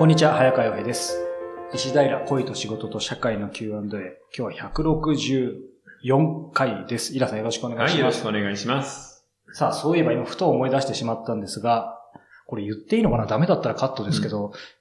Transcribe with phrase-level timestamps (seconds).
[0.00, 1.14] こんにちは、早川洋平です。
[1.74, 3.76] 石平恋と仕事と社会の Q&A。
[4.34, 7.14] 今日は164回です。
[7.14, 8.18] イラさんよろしくお願いはい、よろします。
[8.20, 9.26] しくお願いします。
[9.52, 11.98] さあ、そういえば今ふと思い出してしまったんですが、
[12.46, 13.26] これ言っていいのかな？
[13.26, 14.79] ダメだったらカットですけど、え、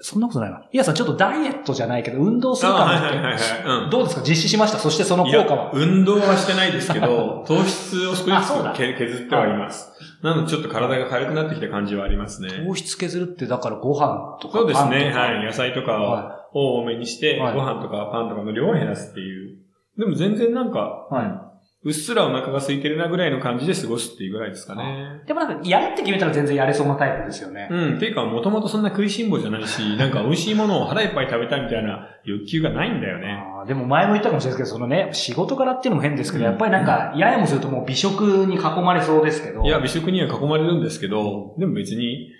[0.00, 0.62] そんなことないな。
[0.72, 4.22] イラさんちょっとダイエットじゃないけど、運動するかもってあはいはいはいどうですか？
[4.28, 4.78] 実施しました？
[4.78, 9.92] そしてそのいや効果は、運動はしてないですけど、 糖質を少しずつけ削ってはいます。
[10.22, 12.48] なのでちょっと体が軽くなってきた感じはありますね。
[12.66, 15.12] 糖質削るってだからご飯とかそうですね。
[15.14, 15.44] はい。
[15.44, 19.58] 野菜とかはを多めにして、はいご飯とかパンとかの量を減らすっていう。
[19.98, 21.43] でも全然なんか、は
[21.84, 25.20] うっすらお腹が空いてるなぐらいの感じで過ごすっていうぐらいですかね。
[25.22, 25.26] い。
[25.26, 27.68] でもなんか、やるって決めたら全然やれそうなタイプですよね。
[27.70, 27.98] うん。
[27.98, 33.44] ていうか、もともとそんな食いしん坊じゃないし、なんか美味しいものを腹いっぱい食べたいみたいな欲求がないんだよね。
[33.60, 39.62] あーでも前も言ったかもしれないですけど、そのね、仕事柄っていうのも変ですけど、うんやっぱりなんか、ややもするともう美食に囲まれそうですけど。
[39.62, 42.30] いや、美食には囲まれるんですけど、でも別に、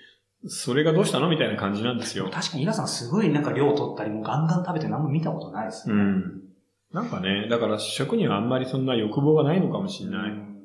[0.47, 2.29] それがどうしたのみたいな感じなんですよ。
[2.31, 5.95] 確かに皆さんすごいなんか量取ったり、もうガンガン食べて何も見たことないですね。
[5.95, 6.44] うん。
[6.95, 10.31] なんかね、だから食にはあんまりそんな欲望がないのかもしれない。
[10.31, 10.55] うん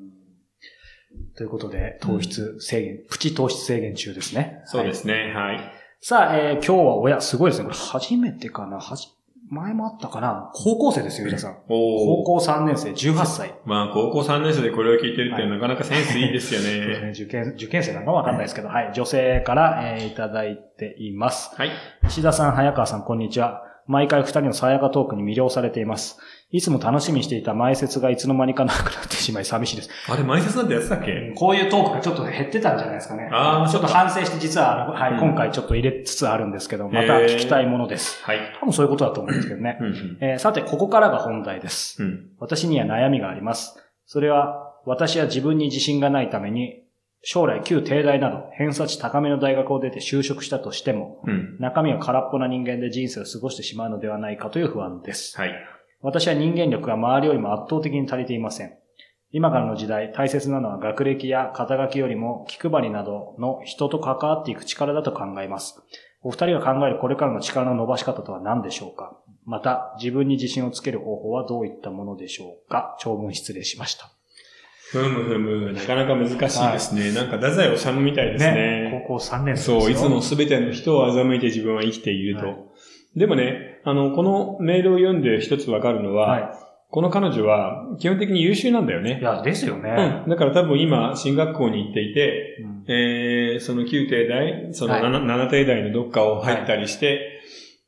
[1.36, 4.62] ということで、糖質制限、プチ糖質制限中ですね。
[4.66, 5.60] そうですね、はい。
[6.00, 7.64] さあ、えー今日は親、すごいですね。
[7.64, 8.78] これ初めてかな？
[8.78, 9.08] はじ、
[9.48, 10.50] 前もあったかな？
[10.54, 11.56] 高校生ですよ、皆さん。
[11.66, 12.22] 高。
[12.24, 13.54] 校3年生、18歳。
[13.64, 17.12] まあ、高校3年生でこれを聞いてるってなかなかセンスいいですよねね。
[17.12, 18.92] 受験、受験生なのかわかんないですけど、はい。
[18.94, 21.50] 女性から、えーいただいています。
[21.56, 21.70] はい。
[22.06, 23.64] 石田さん、早川さん、こんにちは。
[23.86, 26.18] 毎回二人のさやかトークに魅了されています。
[26.52, 29.90] いつも楽しみにしていた前説がいつの間にかなくなってしまい寂しいです。
[30.08, 31.32] あれ、前説なんてやつだっけ？
[31.36, 33.28] こういうトークがちょっと減ってたんじゃないですかね。
[33.32, 38.22] あーちょっと反省して実ははい、うん今回ちょっと入れつつあるんですけど、また聞きたいものです。
[38.24, 38.38] はい。
[38.60, 39.78] 多分そういうことだと思うんですけどね。
[39.80, 40.18] うんうん。
[40.20, 42.02] えーさて、ここからが本題です。
[42.02, 42.30] うん。
[42.38, 43.76] 私には悩みがあります。
[44.06, 46.82] それは、私は自分に自信がないために、
[47.22, 51.56] 将来旧帝大など偏差値高めの大学を出て就職したとしても、うん。
[51.58, 55.36] 中身が空っぽな人間で人生を過ごしてしまうのではないかという不安です。
[55.38, 55.52] はい。
[56.00, 58.72] 私は人間力が周りよりも圧倒的に足りていません。
[59.32, 65.80] 今からの時代、大切なのは学歴や肩書きよりも気配りなどの人と関わっていく力だと考えます。
[66.22, 69.16] お二人が考えるこれからの力の伸ばし方とは何でしょうか？
[69.44, 72.96] また、自分に自信をつける方法はどういったものでしょうか？
[72.98, 74.10] 長文失礼しました。
[74.90, 77.12] ふむふむ、なかなか難しいですね。
[77.12, 79.04] なんか、太宰治みたいですね。
[79.06, 82.46] 高校3年生そう、いつもすべての人を欺いて自分は生きていると。
[82.46, 82.56] はい
[83.16, 89.02] でもね、あの、このメールを読んで一つわかるのは、はこの彼女は基本的に優秀なんだよい。
[89.02, 89.20] いね。
[89.22, 90.22] や、ですよね。
[90.24, 90.30] うん。
[90.30, 97.39] だから多分今、進学校に行っていて、うんえー、その旧帝大、そのはい 7, 7帝大のどっかを入ったりして、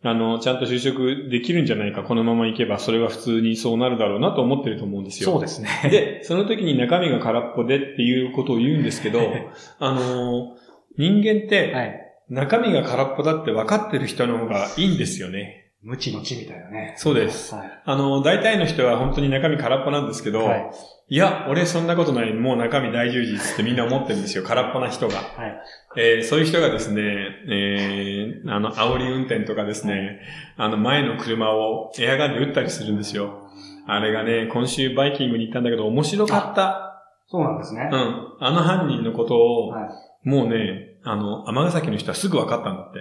[0.05, 5.31] あの、ちゃんと就職できるんじゃないか、このまま行けば、それは普通にそうなるだろうなと思ってると思うんですよ。
[5.31, 5.69] そうですね。
[5.91, 9.21] で、その時に中身が空っぽでっていうことを言うんですけど、
[9.79, 10.57] あの、
[10.99, 11.99] 人間ってはい。
[12.29, 15.62] 中身が空っぽだって分かってる人の方がいいんですよね。
[15.83, 16.95] 無知の知みたいなね。
[16.97, 17.55] そうです。
[17.55, 17.83] はい。
[17.85, 20.71] あの、大体の人は本当に中身空っぽなんですけど、はい。
[21.09, 25.17] いや、俺そんなことない、もう中身大充実ってみんな思ってるんですよ、空っぽな人が。
[25.17, 25.61] はい。
[25.97, 27.03] えーそういう人がですね、
[27.51, 30.21] えーあの、煽り運転とかですね、
[30.57, 33.49] あの、前の車をエアガンで撃ったりするんですよ。
[33.87, 37.03] あれがね、今週バイキングに行ったんだけど、面白かった。
[37.27, 37.89] そうなんですね。
[37.93, 38.37] うん。
[38.41, 39.81] あの犯人のことを、は
[40.25, 40.29] い。
[40.29, 43.01] もうね、あの、尼崎の人はすぐ分かったんだって。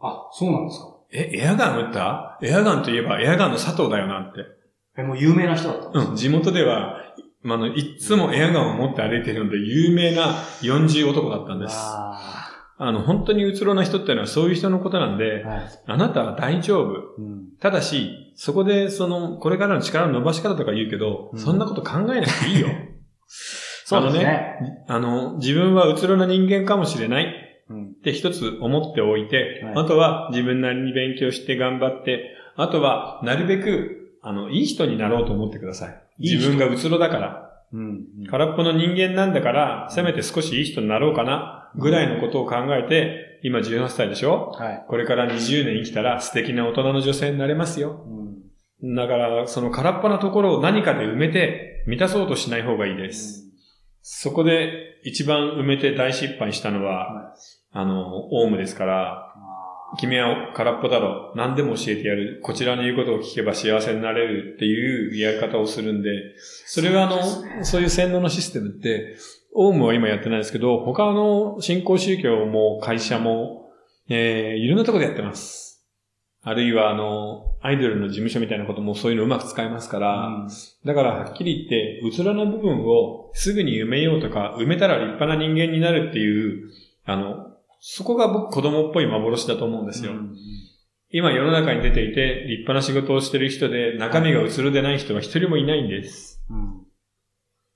[0.00, 0.86] あ、そうなんですか。
[1.12, 2.38] え、エアガン撃った？
[2.42, 4.40] エアガンといえばエアガンの佐藤だよなって。
[4.96, 6.96] え、もう有名な人だったうん、地元では、
[7.44, 11.74] あの、いっつもエアガンを持って歩いてるので、有名な40男だったんです。
[11.76, 15.60] ああの、本当にうつろな人っていうのはそういう人のことなんでー、はい。
[15.86, 16.92] あなたは大丈夫。
[17.18, 17.48] うん。
[17.60, 22.68] ただし、そこで、その、これからの力の伸ばし方とか言うけど、うんそんなこと考えなくていいよ。
[23.84, 24.56] そうですあのね。
[24.88, 27.51] あの、自分はうつろな人間かもしれない。
[27.68, 27.86] うん。
[27.88, 36.02] って一つ思っておいて、はいあとは自分なりに勉強して頑張って、あとはなるべく、あの、いい人になろうと思ってください。
[36.18, 38.04] いい人自分がうつろだから、うん。
[38.30, 44.50] 空っぽの人間なんだから、せめて少しいい人になろうかな、ぐらいのことを考えて、今18歳でしょ？
[44.50, 44.84] はい。
[44.86, 48.04] これから20年生きたら素敵な大人の女性になれますよ。
[48.82, 48.94] うん。
[48.94, 53.50] だから、その空っぽなところを何かで埋めて、満たそうとしない方がいいです。
[54.02, 57.34] そこで一番埋めて大失敗したのは、は
[57.72, 59.34] あの、オウムですから、
[59.98, 61.32] 君は空っぽだろ。
[61.36, 62.40] 何でも教えてやる。
[62.42, 66.10] こちらの言うことを聞けば幸せになれるっていうやり方をするんで、
[66.66, 69.16] それはあの、そういう洗脳のシステムって、
[69.54, 73.70] オウムは今やってないですけど、他の新興宗教も会社も、
[74.08, 75.84] えー、いろんなところでやってます。
[76.44, 80.48] あるいはあの、アイドルの事務所みたいなこともそういうのうまく使えますから、
[80.84, 86.70] だからはっきり言って、うつらな部分をすぐに埋めようとか、埋めたら立派な人間になるっていう、
[87.04, 87.51] あの、
[87.84, 90.12] そこが僕子供っぽい幻だと思うんですよ。
[90.12, 90.36] うん
[91.14, 96.42] 今世の中に出ていて立派な仕事をしてる人で中身がうつろでない人は一人もいないんです。
[96.48, 96.86] うん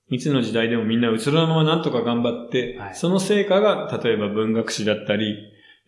[0.09, 5.37] いつの時代でもみんなうつろのままなんとか頑張って、はいその成果が例えば文学史だったり、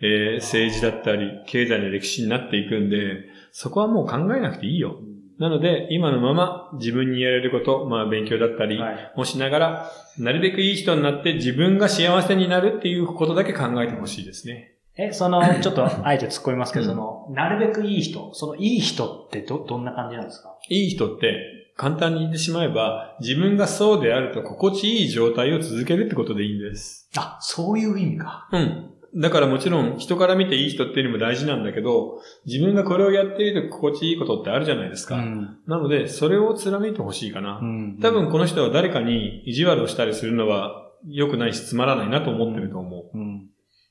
[0.01, 4.99] えー政治だったり、経済の歴史になっていくんで、そこはもう考えなくていいよ。
[5.39, 14.73] なので、今のまま自分にやれること、まあ勉強だったりはいをしながら、なるべくいい人になって自分が幸せになるっていうことだけ考えてほしいですね。
[14.97, 20.55] え、その、 ちょっと、あえて突っ込みますけど、うんその、なるべくいい人、そのいい人ってど、どんな感じなんですか？
[20.69, 21.37] いい人って、
[21.77, 27.09] 簡単に言ってしまえば、自分がそうであると心地いい状態を続けるってことでいいんです。
[27.17, 28.49] あ、そういう意味か。
[28.51, 28.91] うん。
[29.15, 35.17] だからもちろん人から見ていい人っていうのも大事なんだけど、自分がこれをやっていると心地いいことってあるじゃないですか。
[35.17, 35.59] ん。
[35.67, 37.59] なので、それを貫いてほしいかな。
[37.61, 43.49] ん多分この人は誰かに意地悪をしたりするのは良くないしつまらないなと思ってると思うん。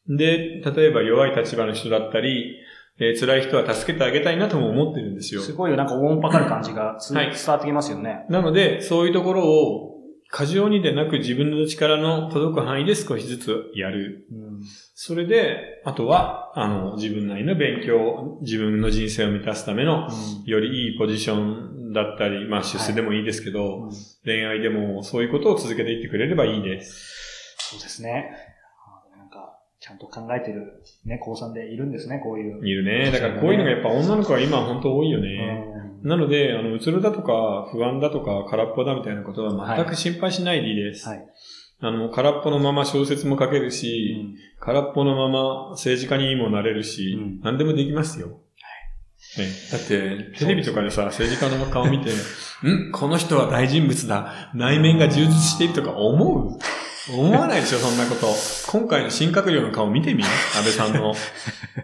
[0.09, 0.17] う。
[0.17, 2.57] で、例えば弱い立場の人だったり、
[3.01, 5.41] えー辛い人は助けてあげたいなとも思ってるんですよ。
[5.41, 8.27] すごいなんかおんぱかる感じがつ、はい伝わってきますよね。
[8.29, 9.88] なので、そういうところを
[10.31, 14.27] 過剰にでなく自分の力の届く範囲で少しずつやる。
[14.31, 14.61] うん。
[14.95, 20.09] それで、あとは、あの、自分なりの勉強、自分の人生を満たすための、
[20.45, 23.91] よりいいポジションだったり、まあ出世でもいいですけど、うん
[24.25, 27.57] 恋愛でもそういうことを続けていってくれればいいです。
[27.71, 28.31] そうですね。
[29.89, 32.67] ちゃんと考えてる、ね、高3でいるんですね、こういう。
[32.67, 33.11] いるね。
[33.11, 35.73] だからこういうのがやっぱ女の子は今本当多いよね。
[35.73, 41.09] うんなので、あの、うつろだとか、不安だとか、空っぽだみたいなことは全く心配しないでいいです。
[41.09, 41.27] はい。
[41.81, 44.17] あの、空っぽのまま小説も書けるし、
[44.61, 48.29] 空っぽのまま政治家にもなれるし、うん何でもできますよ。
[48.29, 52.93] ね、だって、テレビとかでさ、政治家の顔見て、ん？
[52.93, 54.53] この人は大人物だ。
[54.55, 56.59] 内面が充実しているとか思う
[57.13, 58.27] 思わないでしょ、そんなこと。
[58.71, 61.15] 今回の新閣僚の顔見てみ安倍さんの。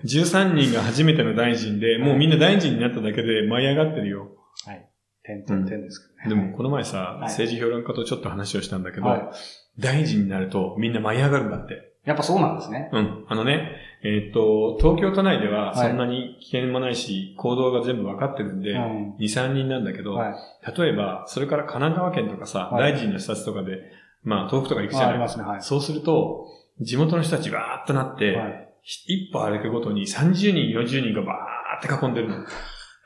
[0.04, 4.28] 13人が初めての大臣で、もうみんな大臣になっただけで舞い上がってるよ。
[4.66, 4.88] はい。
[5.22, 6.42] 点点点ですけどね。
[6.42, 9.32] でも、この前さ、い政治評論家とちょっと話をしたんだけど、は
[9.78, 11.94] 大臣になるとみんな舞い上がるんだって。
[12.04, 12.90] やっぱそうなんですね。
[12.92, 13.24] うん。
[13.28, 20.34] あのね、えーっと、東京都内でははいそんなに危険もないし、行動が全部わかってるんで、うん2、3人なんだけど、はい。
[20.78, 23.78] 例えば、それから神奈川県とかさ、はい大臣の視察とかで、
[24.24, 25.62] まあ、東北とか行くじあゃないありますね、はい。
[25.62, 26.46] そうすると、
[26.80, 32.44] 地元の人たちわーっとなって、はい一歩歩くごとに30人、40人がバーって囲んでるの。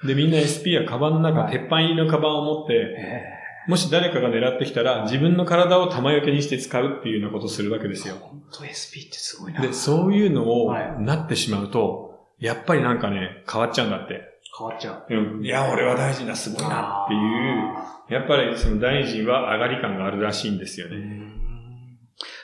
[0.05, 3.39] で、みんな SP やカバンの中、はい鉄板入りのカバンを持って、え
[3.69, 8.17] もし誰かが狙ってきたら、自分の体を玉よけにして使うっていうようなことをするわけですよ。
[8.19, 9.61] 本当 SP ってすごいな。
[9.61, 14.23] で、そういうのをはいなってしまうと、やっぱりなんかね、変わっちゃうんだって。
[14.59, 15.15] 変わっちゃう。
[15.15, 15.45] うん。
[15.45, 20.97] いや、俺は大臣だ、すごいなっていう、やっぱりその大臣は上がり感があるらしいんですようね。
[20.97, 21.33] ん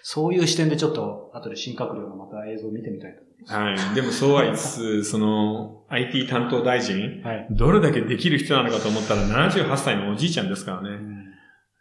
[0.03, 3.87] そういう視点でちょっと、後で新閣僚のまた映像を見てみたいと思います。
[3.87, 3.95] はい。
[3.95, 7.47] でもそうは言いつつ、その、IT 担当大臣、はい。
[7.51, 10.99] どれだけできる人なのかと思ったら78歳のおじいちゃんですからね。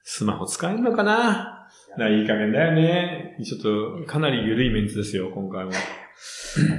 [0.03, 1.67] スマホ使えるのかな？
[1.91, 3.37] だからいい加減だよね。
[3.43, 5.71] ちょっと、かなり緩いメンツですよ、今回も。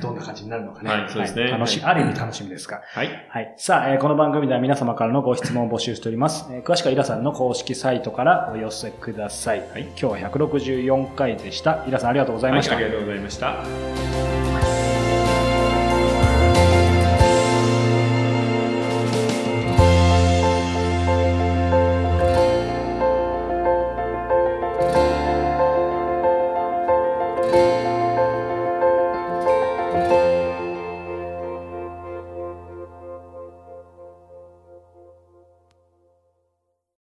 [0.01, 0.91] どんな感じになるのかね。
[0.91, 2.83] はいそうですね楽しい、ある意味楽しみですが。
[2.85, 3.27] はい。
[3.29, 3.55] はい。
[3.57, 6.47] さあ、えーこの番組では皆様からのご質問を募集しております。
[6.51, 9.61] えー詳しくはイラさんの公式サイトからお寄せください。
[9.61, 11.85] はい今日は164回でした。
[11.87, 12.75] イラさんありがとうございました。
[12.75, 14.34] はい、ありがとうございました。